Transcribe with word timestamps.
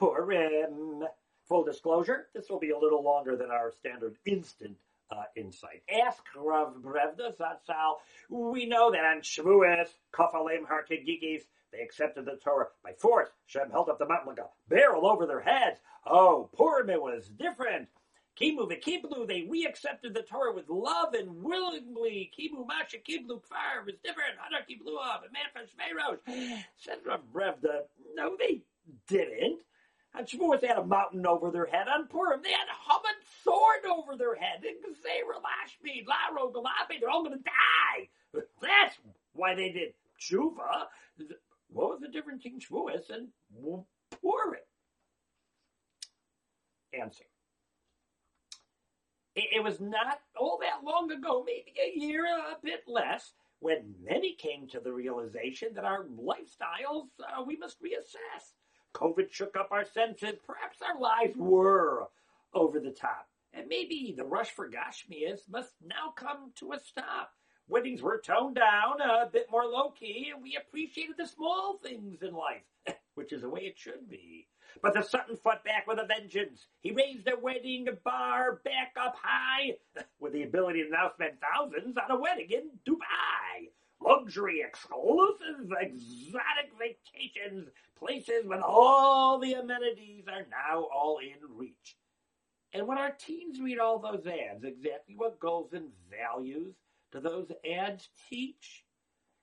Purim. 0.00 1.04
Full 1.46 1.64
disclosure, 1.64 2.28
this 2.34 2.48
will 2.48 2.58
be 2.58 2.70
a 2.70 2.78
little 2.78 3.02
longer 3.02 3.36
than 3.36 3.50
our 3.50 3.70
standard 3.70 4.16
instant 4.24 4.76
uh, 5.10 5.24
insight. 5.36 5.82
Ask 6.06 6.22
Rav 6.34 6.74
Brevda 6.76 7.36
Zatzal. 7.36 7.96
We 8.30 8.66
know 8.66 8.90
that 8.92 9.04
on 9.04 9.20
Shavuos, 9.20 9.88
Kofalim 10.14 10.62
Harkegigis, 10.64 11.42
they 11.72 11.80
accepted 11.82 12.24
the 12.24 12.38
Torah 12.42 12.68
by 12.82 12.92
force. 12.92 13.28
Shem 13.46 13.70
held 13.70 13.90
up 13.90 13.98
the 13.98 14.06
mountain 14.06 14.28
like 14.28 14.38
a 14.38 14.48
barrel 14.68 15.06
over 15.06 15.26
their 15.26 15.40
heads. 15.40 15.80
Oh, 16.06 16.48
Purim, 16.56 16.88
it 16.88 17.02
was 17.02 17.26
different. 17.38 17.88
Kimu 18.40 18.70
v'kiblu, 18.70 19.26
they 19.26 19.46
re-accepted 19.50 20.14
the 20.14 20.22
Torah 20.22 20.54
with 20.54 20.68
love 20.68 21.14
and 21.14 21.42
willingly. 21.42 22.30
Kimu 22.38 22.66
masha 22.66 22.96
kiblu 22.96 23.42
kfar 23.42 23.84
was 23.84 23.96
different. 24.02 24.38
Hadar 24.38 24.62
kiblu 24.70 24.96
av, 24.98 25.24
and 25.24 25.32
man 25.32 25.66
shveirosh. 25.66 26.64
Said 26.78 26.98
Rav 27.04 27.20
Brevda, 27.34 27.82
no, 28.14 28.36
they 28.38 28.62
didn't. 29.08 29.49
Shavuos, 30.30 30.60
they 30.60 30.66
had 30.66 30.78
a 30.78 30.84
mountain 30.84 31.26
over 31.26 31.50
their 31.50 31.66
head. 31.66 31.88
On 31.88 32.06
Purim, 32.06 32.40
they 32.42 32.50
had 32.50 32.68
a 32.68 32.78
humming 32.78 33.20
sword 33.42 33.84
over 33.90 34.16
their 34.16 34.34
head. 34.34 34.62
Gzeira 34.62 35.40
lashmi, 35.40 36.04
laro 36.06 36.50
galabi, 36.50 37.00
they're 37.00 37.10
all 37.10 37.24
going 37.24 37.38
to 37.38 37.44
die. 37.44 38.08
That's 38.62 38.96
why 39.32 39.54
they 39.54 39.70
did 39.70 39.94
tshuva. 40.20 40.86
What 41.68 41.90
was 41.90 42.00
the 42.00 42.08
difference 42.08 42.42
between 42.42 42.60
Shavuos 42.60 43.10
and 43.10 43.28
Purim? 44.20 44.60
Answer. 46.92 47.24
It 49.36 49.62
was 49.62 49.80
not 49.80 50.20
all 50.36 50.58
that 50.60 50.84
long 50.84 51.10
ago, 51.12 51.44
maybe 51.46 51.72
a 51.80 51.98
year, 51.98 52.26
a 52.26 52.56
bit 52.62 52.82
less, 52.88 53.32
when 53.60 53.94
many 54.02 54.34
came 54.34 54.66
to 54.68 54.80
the 54.80 54.92
realization 54.92 55.68
that 55.74 55.84
our 55.84 56.04
lifestyles 56.04 57.06
uh, 57.20 57.42
we 57.46 57.56
must 57.56 57.80
reassess. 57.80 58.52
COVID 58.94 59.30
shook 59.30 59.56
up 59.56 59.68
our 59.70 59.84
senses. 59.84 60.38
Perhaps 60.46 60.78
our 60.82 61.00
lives 61.00 61.36
were 61.36 62.08
over 62.54 62.80
the 62.80 62.90
top. 62.90 63.28
And 63.52 63.66
maybe 63.68 64.14
the 64.16 64.24
rush 64.24 64.50
for 64.50 64.68
Gashmias 64.68 65.48
must 65.48 65.74
now 65.84 66.12
come 66.14 66.52
to 66.56 66.72
a 66.72 66.80
stop. 66.80 67.32
Weddings 67.68 68.02
were 68.02 68.18
toned 68.24 68.56
down, 68.56 69.00
a 69.00 69.28
bit 69.32 69.46
more 69.50 69.64
low 69.64 69.90
key, 69.90 70.30
and 70.34 70.42
we 70.42 70.56
appreciated 70.56 71.16
the 71.16 71.26
small 71.26 71.78
things 71.82 72.22
in 72.22 72.34
life, 72.34 72.64
which 73.14 73.32
is 73.32 73.42
the 73.42 73.48
way 73.48 73.60
it 73.62 73.78
should 73.78 74.08
be. 74.08 74.48
But 74.82 74.94
the 74.94 75.02
Sutton 75.02 75.36
fought 75.36 75.64
back 75.64 75.86
with 75.86 75.98
a 75.98 76.06
vengeance. 76.06 76.66
He 76.80 76.92
raised 76.92 77.26
the 77.26 77.36
wedding 77.40 77.86
bar 78.04 78.60
back 78.64 78.94
up 79.00 79.16
high, 79.20 79.76
with 80.20 80.32
the 80.32 80.42
ability 80.42 80.84
to 80.84 80.90
now 80.90 81.10
spend 81.14 81.38
thousands 81.40 81.96
on 81.96 82.10
a 82.10 82.20
wedding 82.20 82.50
in 82.50 82.70
Dubai. 82.88 83.39
Luxury, 84.02 84.62
exclusive, 84.66 85.72
exotic 85.78 86.72
vacations, 86.78 87.68
places 87.98 88.46
with 88.46 88.60
all 88.60 89.38
the 89.38 89.52
amenities 89.54 90.24
are 90.28 90.46
now 90.50 90.88
all 90.94 91.18
in 91.18 91.36
reach. 91.56 91.96
And 92.72 92.86
when 92.86 92.98
our 92.98 93.10
teens 93.10 93.60
read 93.60 93.78
all 93.78 93.98
those 93.98 94.26
ads, 94.26 94.64
exactly 94.64 95.16
what 95.16 95.40
goals 95.40 95.72
and 95.72 95.88
values 96.08 96.74
do 97.12 97.20
those 97.20 97.50
ads 97.70 98.08
teach? 98.28 98.84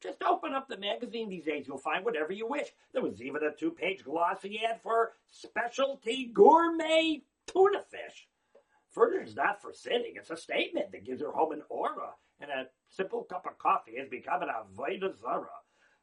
Just 0.00 0.22
open 0.22 0.54
up 0.54 0.68
the 0.68 0.76
magazine 0.78 1.28
these 1.28 1.44
days. 1.44 1.66
You'll 1.66 1.78
find 1.78 2.04
whatever 2.04 2.32
you 2.32 2.46
wish. 2.46 2.68
There 2.92 3.02
was 3.02 3.20
even 3.20 3.42
a 3.42 3.52
two 3.52 3.72
page 3.72 4.04
glossy 4.04 4.60
ad 4.64 4.80
for 4.80 5.12
specialty 5.26 6.30
gourmet 6.32 7.22
tuna 7.46 7.82
fish. 7.90 8.28
Furniture 8.90 9.24
is 9.24 9.34
not 9.34 9.60
for 9.60 9.72
sitting. 9.72 10.14
It's 10.14 10.30
a 10.30 10.36
statement 10.36 10.92
that 10.92 11.04
gives 11.04 11.20
your 11.20 11.32
home 11.32 11.52
an 11.52 11.62
aura, 11.68 12.10
and 12.40 12.50
a 12.50 12.66
simple 12.90 13.24
cup 13.24 13.46
of 13.46 13.58
coffee 13.58 13.96
has 13.98 14.08
become 14.08 14.42
an 14.42 14.48
avodah 14.48 15.18
zara. 15.20 15.46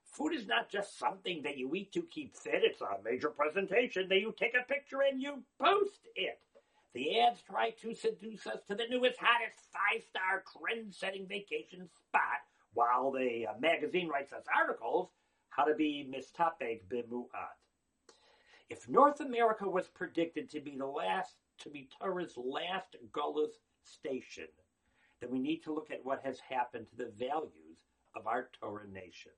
Food 0.04 0.34
is 0.34 0.48
not 0.48 0.70
just 0.70 0.98
something 0.98 1.42
that 1.44 1.58
you 1.58 1.74
eat 1.76 1.92
to 1.94 2.02
keep 2.04 2.36
fit. 2.36 2.64
It's 2.64 2.82
a 2.82 2.98
major 3.04 3.30
presentation 3.30 4.08
that 4.10 4.20
you 4.20 4.34
take 4.38 4.54
a 4.54 4.66
picture 4.66 5.02
and 5.02 5.22
you 5.22 5.44
post 5.60 6.08
it. 6.16 6.40
The 6.94 7.20
ads 7.20 7.42
try 7.42 7.72
to 7.82 7.94
seduce 7.94 8.48
us 8.48 8.60
to 8.70 8.76
the 8.76 8.88
newest, 8.90 9.18
hottest 9.20 9.60
five-star 9.74 10.44
trend-setting 10.58 11.28
vacation 11.28 11.90
spot 11.90 12.40
while 12.74 13.12
the 13.12 13.48
uh, 13.48 13.60
magazine 13.60 14.08
writes 14.08 14.32
us 14.32 14.46
articles, 14.56 15.10
how 15.50 15.66
to 15.66 15.74
be 15.76 16.10
mistapek 16.10 16.82
bimu'at. 16.90 17.58
If 18.70 18.88
North 18.88 19.20
America 19.20 19.68
was 19.68 19.88
predicted 19.88 20.50
to 20.52 20.60
be 20.60 20.78
the 20.78 20.86
last, 20.86 21.36
to 21.60 21.70
be 21.70 21.90
Torah's 22.00 22.38
last 22.38 22.96
gullus 23.12 23.52
station, 23.84 24.48
then 25.22 25.32
we 25.32 25.40
need 25.40 25.64
to 25.64 25.74
look 25.74 25.92
at 25.92 26.06
what 26.06 26.22
has 26.24 26.40
happened 26.40 26.88
to 26.90 26.98
the 26.98 27.12
values 27.18 27.78
of 28.16 28.28
our 28.28 28.50
Torah 28.60 28.88
nation. 28.88 29.32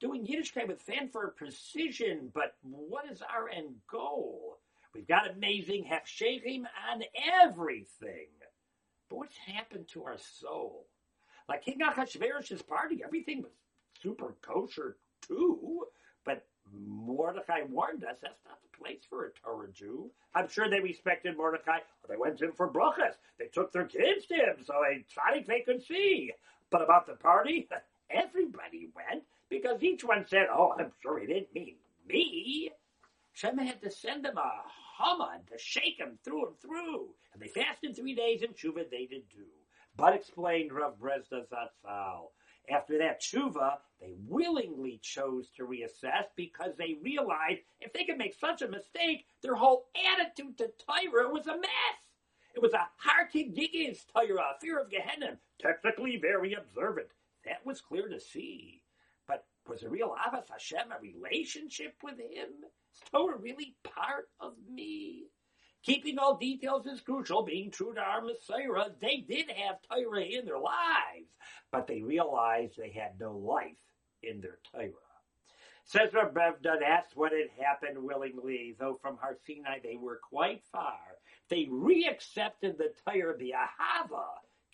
Doing 0.00 0.26
Yiddishkeit 0.26 0.68
with 0.68 0.82
fanfare 0.82 1.28
precision, 1.28 2.30
but 2.34 2.56
what 2.62 3.10
is 3.10 3.22
our 3.22 3.48
end 3.48 3.76
goal? 3.90 4.58
We've 4.94 5.06
got 5.06 5.30
amazing 5.30 5.84
hechsheirim 5.84 6.64
on 6.90 7.02
everything. 7.42 8.28
But 9.08 9.18
what's 9.18 9.36
happened 9.36 9.88
to 9.88 10.04
our 10.04 10.18
soul? 10.18 10.86
Like 11.48 11.64
King 11.64 11.80
Achashverosh's 11.80 12.62
party, 12.62 13.02
everything 13.04 13.42
was 13.42 13.52
super 14.00 14.34
kosher 14.42 14.96
too, 15.26 15.86
but 16.24 16.46
Mordecai 16.72 17.62
warned 17.68 18.04
us 18.04 18.16
that's 18.22 18.44
not 18.46 18.58
the 18.62 18.78
place 18.78 19.02
for 19.08 19.26
a 19.26 19.30
Torah 19.30 19.70
Jew. 19.72 20.10
I'm 20.34 20.48
sure 20.48 20.68
they 20.68 20.80
respected 20.80 21.36
Mordecai. 21.36 21.78
They 22.08 22.16
went 22.16 22.40
in 22.40 22.52
for 22.52 22.68
brachas. 22.68 23.14
They 23.38 23.46
took 23.46 23.72
their 23.72 23.84
kids 23.84 24.26
to 24.26 24.34
him 24.34 24.64
so 24.64 24.74
a 24.74 25.04
tzaddik 25.12 25.46
they 25.46 25.60
could 25.60 25.82
see. 25.82 26.32
But 26.70 26.82
about 26.82 27.06
the 27.06 27.14
party, 27.14 27.68
everybody 28.10 28.88
went 28.94 29.24
because 29.48 29.82
each 29.82 30.04
one 30.04 30.26
said, 30.26 30.46
"Oh, 30.50 30.74
I'm 30.78 30.92
sure 31.02 31.18
he 31.18 31.26
didn't 31.26 31.54
mean 31.54 31.76
me." 32.06 32.72
Shem 33.34 33.58
had 33.58 33.80
to 33.82 33.90
send 33.90 34.24
them 34.24 34.36
a 34.38 34.62
Haman 34.98 35.44
to 35.50 35.58
shake 35.58 35.98
him 35.98 36.18
through 36.22 36.46
and 36.48 36.58
through, 36.60 37.08
and 37.32 37.42
they 37.42 37.48
fasted 37.48 37.96
three 37.96 38.14
days 38.14 38.42
in 38.42 38.54
tshuva. 38.54 38.90
They 38.90 39.06
did 39.06 39.30
too. 39.30 39.46
But 39.96 40.14
explained 40.14 40.72
Rav 40.72 40.98
Brevda 40.98 41.46
Zatzal, 41.48 42.30
after 42.70 42.98
that 42.98 43.20
tshuva, 43.20 43.78
they 44.00 44.14
willingly 44.28 44.98
chose 45.02 45.48
to 45.56 45.64
reassess 45.64 46.26
because 46.36 46.74
they 46.76 46.96
realized 47.02 47.60
if 47.80 47.92
they 47.92 48.04
could 48.04 48.18
make 48.18 48.34
such 48.34 48.62
a 48.62 48.68
mistake, 48.68 49.26
their 49.42 49.54
whole 49.54 49.86
attitude 50.14 50.58
to 50.58 50.70
Torah 50.86 51.28
was 51.28 51.46
a 51.46 51.56
mess. 51.56 51.98
It 52.54 52.62
was 52.62 52.74
a 52.74 52.88
hartigigas 53.02 54.04
Torah, 54.14 54.56
fear 54.60 54.78
of 54.78 54.90
Gehenna, 54.90 55.38
technically 55.58 56.18
very 56.18 56.52
observant. 56.54 57.08
That 57.44 57.64
was 57.64 57.80
clear 57.80 58.08
to 58.08 58.20
see. 58.20 58.82
But 59.26 59.44
was 59.66 59.82
a 59.82 59.88
real 59.88 60.14
Avas 60.14 60.50
Hashem 60.50 60.92
a 60.92 61.00
relationship 61.00 61.94
with 62.02 62.18
him? 62.18 62.64
Is 62.92 63.00
Torah 63.10 63.38
really 63.38 63.74
part 63.82 64.28
of 64.40 64.54
me? 64.70 65.24
Keeping 65.82 66.18
all 66.18 66.36
details 66.36 66.86
is 66.86 67.00
crucial. 67.00 67.42
Being 67.42 67.70
true 67.70 67.92
to 67.94 68.00
our 68.00 68.22
Messiah, 68.22 68.90
they 69.00 69.18
did 69.18 69.50
have 69.50 69.82
Torah 69.82 70.22
in 70.22 70.44
their 70.44 70.58
lives, 70.58 71.28
but 71.72 71.86
they 71.88 72.02
realized 72.02 72.74
they 72.76 72.90
had 72.90 73.18
no 73.18 73.36
life 73.36 73.76
in 74.22 74.40
their 74.40 74.58
Torah. 74.72 74.92
Says 75.84 76.12
Rebevda, 76.12 76.78
that's 76.80 77.16
what 77.16 77.32
had 77.32 77.50
happened 77.60 77.98
willingly, 78.00 78.76
though 78.78 78.98
from 79.02 79.16
Har 79.16 79.36
Sinai 79.44 79.80
they 79.82 79.96
were 79.96 80.20
quite 80.22 80.62
far. 80.70 81.00
They 81.48 81.66
re-accepted 81.68 82.78
the 82.78 82.92
Torah, 83.04 83.36
the 83.36 83.52
Ahava, 83.52 84.26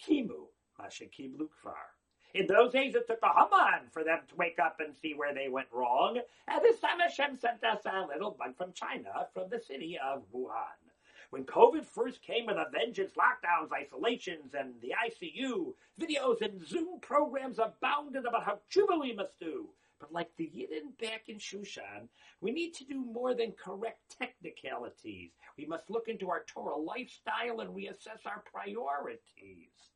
Kimu, 0.07 0.49
Mashakiblu 0.79 1.49
Kfar. 1.49 1.89
In 2.35 2.47
those 2.47 2.73
days, 2.73 2.95
it 2.95 3.07
took 3.07 3.21
a 3.23 3.33
Haman 3.33 3.89
for 3.91 4.05
them 4.05 4.21
to 4.29 4.37
wake 4.37 4.59
up 4.59 4.81
and 4.81 4.95
see 4.95 5.15
where 5.15 5.33
they 5.33 5.49
went 5.49 5.69
wrong. 5.73 6.21
And 6.47 6.63
this 6.63 6.79
time 6.79 7.01
Hashem 7.01 7.39
sent 7.39 7.65
us 7.65 7.87
a 7.87 8.07
little 8.07 8.37
bug 8.39 8.59
from 8.59 8.75
China, 8.75 9.27
from 9.33 9.49
the 9.49 9.59
city 9.59 9.99
of 9.99 10.25
Wuhan. 10.31 10.88
When 11.31 11.45
COVID 11.45 11.85
first 11.85 12.23
came 12.23 12.47
with 12.47 12.57
a 12.57 12.71
vengeance, 12.73 13.13
lockdowns, 13.13 13.71
isolations, 13.71 14.55
and 14.55 14.81
the 14.81 14.95
ICU, 15.07 15.75
videos 16.01 16.41
and 16.41 16.67
Zoom 16.67 17.01
programs 17.01 17.59
abounded 17.59 18.25
about 18.25 18.45
how 18.45 18.61
we 19.01 19.13
must 19.13 19.39
do. 19.39 19.69
But 20.01 20.13
like 20.13 20.31
the 20.37 20.47
Yidden 20.47 20.97
back 20.99 21.29
in 21.29 21.39
Shushan, 21.39 22.09
we 22.41 22.51
need 22.51 22.73
to 22.75 22.85
do 22.85 23.05
more 23.05 23.35
than 23.35 23.53
correct 23.53 24.17
technicalities. 24.19 25.33
We 25.59 25.67
must 25.67 25.91
look 25.91 26.09
into 26.09 26.31
our 26.31 26.45
Torah 26.45 26.79
lifestyle 26.79 27.61
and 27.61 27.75
reassess 27.75 28.25
our 28.25 28.43
priorities. 28.51 29.93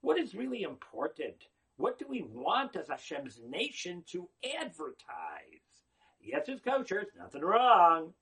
What 0.00 0.18
is 0.18 0.34
really 0.34 0.62
important? 0.62 1.46
What 1.76 1.98
do 1.98 2.06
we 2.08 2.22
want 2.22 2.76
as 2.76 2.88
Hashem's 2.88 3.40
nation 3.46 4.02
to 4.08 4.28
advertise? 4.60 4.96
Yes, 6.20 6.48
it's 6.48 6.62
kosher, 6.62 7.00
it's 7.00 7.14
nothing 7.16 7.42
wrong. 7.42 8.14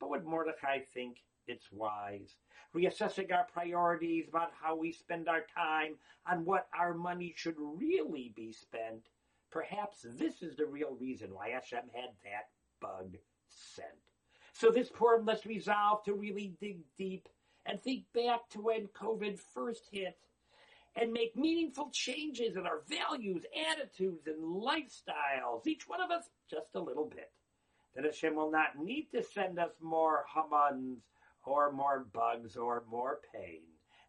But 0.00 0.10
would 0.10 0.24
Mordechai 0.24 0.80
think 0.94 1.18
it's 1.46 1.70
wise. 1.72 2.36
Reassessing 2.74 3.32
our 3.32 3.46
priorities 3.52 4.28
about 4.28 4.52
how 4.60 4.76
we 4.76 4.92
spend 4.92 5.28
our 5.28 5.44
time, 5.54 5.94
on 6.26 6.44
what 6.44 6.68
our 6.78 6.94
money 6.94 7.34
should 7.36 7.56
really 7.58 8.32
be 8.34 8.52
spent. 8.52 9.08
Perhaps 9.50 10.06
this 10.16 10.42
is 10.42 10.56
the 10.56 10.66
real 10.66 10.96
reason 11.00 11.34
why 11.34 11.50
Hashem 11.50 11.90
had 11.92 12.10
that 12.24 12.48
bug 12.80 13.16
sent. 13.48 13.88
So 14.54 14.70
this 14.70 14.88
Purim 14.88 15.24
must 15.24 15.44
resolve 15.44 16.04
to 16.04 16.14
really 16.14 16.54
dig 16.60 16.78
deep 16.96 17.28
and 17.66 17.82
think 17.82 18.04
back 18.14 18.48
to 18.50 18.60
when 18.60 18.88
COVID 18.88 19.38
first 19.38 19.88
hit 19.90 20.16
and 20.96 21.12
make 21.12 21.36
meaningful 21.36 21.90
changes 21.92 22.56
in 22.56 22.66
our 22.66 22.82
values, 22.88 23.44
attitudes, 23.72 24.26
and 24.26 24.42
lifestyles, 24.42 25.66
each 25.66 25.88
one 25.88 26.00
of 26.00 26.10
us 26.10 26.24
just 26.50 26.74
a 26.74 26.80
little 26.80 27.06
bit. 27.06 27.30
that 27.94 28.04
Hashem 28.04 28.34
will 28.34 28.50
not 28.50 28.78
need 28.78 29.08
to 29.12 29.22
send 29.22 29.58
us 29.58 29.72
more 29.80 30.24
Hamans 30.34 30.98
or 31.44 31.72
more 31.72 32.06
bugs 32.12 32.56
or 32.56 32.84
more 32.90 33.20
pain. 33.34 33.62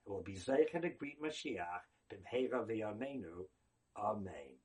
It 0.06 0.10
will 0.10 0.24
be 0.24 0.34
Zeicha 0.34 0.82
to 0.82 0.90
greet 0.90 1.22
Mashiach, 1.22 1.84
B'mheira 2.12 2.66
v'yamenu. 2.68 3.46
Amen. 3.98 4.58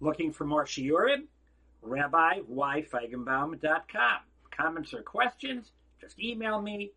Looking 0.00 0.32
for 0.32 0.44
more 0.44 0.64
Shiurim? 0.64 1.26
rabbi 1.82 2.40
RabbiYFeigenbaum.com. 2.50 4.20
Comments 4.56 4.94
or 4.94 5.02
questions? 5.02 5.72
Just 6.00 6.18
email 6.18 6.60
me 6.60 6.92